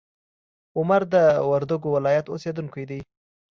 [0.77, 1.15] عمر د
[1.49, 2.99] وردګو ولایت اوسیدونکی دی.